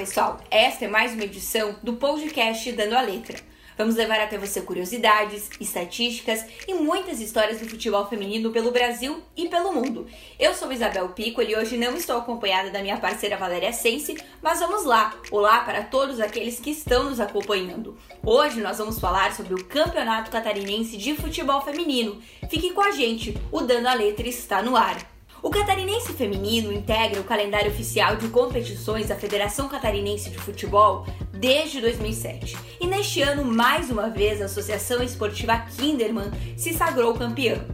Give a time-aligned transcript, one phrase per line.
[0.00, 0.40] pessoal!
[0.50, 3.36] Esta é mais uma edição do podcast Dando a Letra.
[3.76, 9.46] Vamos levar até você curiosidades, estatísticas e muitas histórias do futebol feminino pelo Brasil e
[9.46, 10.06] pelo mundo.
[10.38, 14.60] Eu sou Isabel Piccoli e hoje não estou acompanhada da minha parceira Valéria Sense, mas
[14.60, 15.14] vamos lá!
[15.30, 17.94] Olá para todos aqueles que estão nos acompanhando.
[18.24, 22.22] Hoje nós vamos falar sobre o Campeonato Catarinense de Futebol Feminino.
[22.48, 25.19] Fique com a gente, o Dando a Letra está no ar.
[25.42, 31.80] O Catarinense Feminino integra o calendário oficial de competições da Federação Catarinense de Futebol desde
[31.80, 32.58] 2007.
[32.78, 37.64] E neste ano, mais uma vez, a Associação Esportiva Kinderman se sagrou campeã.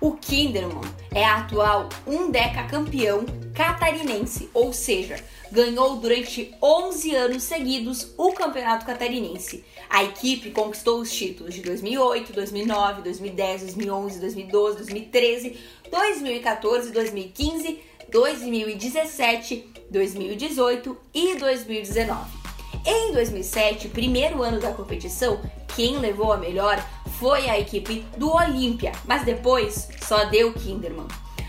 [0.00, 0.80] O Kinderman
[1.12, 3.24] é atual um deca campeão
[3.54, 5.16] catarinense, ou seja,
[5.50, 9.64] ganhou durante 11 anos seguidos o Campeonato Catarinense.
[9.88, 15.56] A equipe conquistou os títulos de 2008, 2009, 2010, 2011, 2012, 2013,
[15.90, 17.80] 2014, 2015,
[18.10, 22.40] 2017, 2018 e 2019.
[22.86, 25.40] Em 2007, primeiro ano da competição,
[25.76, 26.82] quem levou a melhor
[27.20, 31.06] foi a equipe do Olímpia, mas depois só deu Kinderman.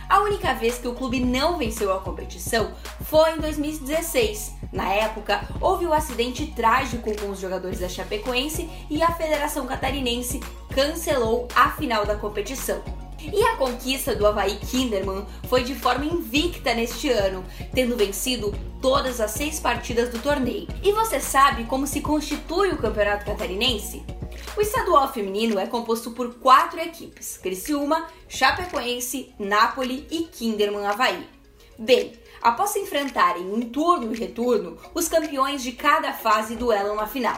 [0.10, 2.74] A única vez que o clube não venceu a competição
[3.06, 4.54] foi em 2016.
[4.74, 10.42] Na época, houve um acidente trágico com os jogadores da Chapecoense e a Federação Catarinense
[10.76, 12.84] cancelou a final da competição.
[13.18, 19.22] E a conquista do Havaí Kinderman foi de forma invicta neste ano, tendo vencido todas
[19.22, 20.68] as seis partidas do torneio.
[20.84, 24.04] E você sabe como se constitui o Campeonato Catarinense?
[24.56, 31.26] O estadual feminino é composto por quatro equipes: Criciúma, Chapecoense, Nápoles e Kinderman Havaí.
[31.80, 37.08] Bem, após se enfrentarem em turno e retorno, os campeões de cada fase duelam na
[37.08, 37.38] final.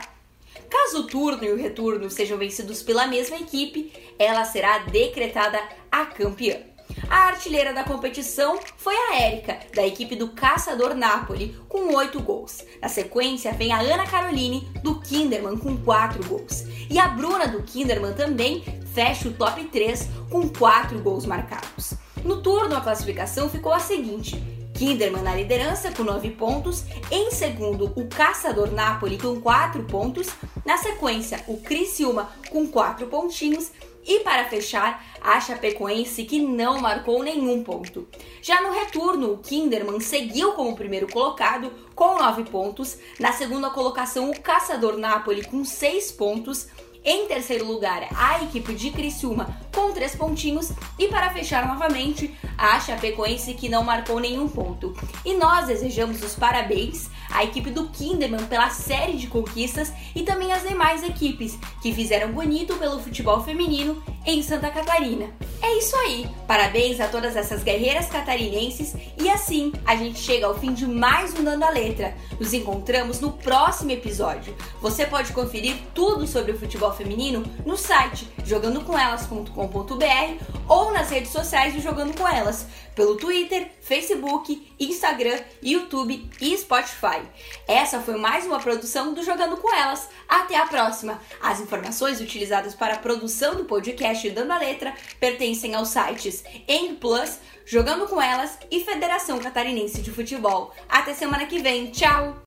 [0.69, 5.61] Caso o turno e o retorno sejam vencidos pela mesma equipe, ela será decretada
[5.91, 6.72] a campeã.
[7.09, 12.63] A artilheira da competição foi a Érica, da equipe do Caçador Napoli, com 8 gols.
[12.81, 16.65] Na sequência vem a Ana Caroline, do Kinderman, com 4 gols.
[16.89, 21.93] E a Bruna, do Kinderman, também fecha o top 3 com 4 gols marcados.
[22.23, 24.41] No turno, a classificação ficou a seguinte:
[24.73, 30.27] Kinderman na liderança com 9 pontos, em segundo o Caçador Napoli com 4 pontos,
[30.65, 33.71] na sequência o Criciúma com 4 pontinhos
[34.05, 38.07] e para fechar, a Chapecoense que não marcou nenhum ponto.
[38.41, 42.97] Já no retorno, o Kinderman seguiu como primeiro colocado com 9 pontos.
[43.19, 46.67] Na segunda colocação, o Caçador Napoli com 6 pontos.
[47.05, 50.71] Em terceiro lugar, a equipe de Criciúma com três pontinhos.
[50.97, 54.95] E para fechar novamente, a Chapecoense que não marcou nenhum ponto.
[55.25, 60.53] E nós desejamos os parabéns à equipe do Kinderman pela série de conquistas e também
[60.53, 65.29] às demais equipes que fizeram bonito pelo futebol feminino em Santa Catarina.
[65.63, 66.29] É isso aí!
[66.45, 71.33] Parabéns a todas essas guerreiras catarinenses e assim a gente chega ao fim de mais
[71.33, 72.13] um Dando a Letra.
[72.37, 74.53] Nos encontramos no próximo episódio.
[74.81, 81.73] Você pode conferir tudo sobre o futebol feminino no site jogandocomelas.com.br ou nas redes sociais
[81.73, 87.21] do Jogando Com Elas, pelo Twitter, Facebook, Instagram, YouTube e Spotify.
[87.65, 90.09] Essa foi mais uma produção do Jogando Com Elas.
[90.27, 91.21] Até a próxima!
[91.41, 96.95] As informações utilizadas para a produção do podcast Dando a Letra pertencem aos sites End
[96.95, 100.73] Plus, Jogando Com Elas e Federação Catarinense de Futebol.
[100.89, 101.91] Até semana que vem.
[101.91, 102.35] Tchau!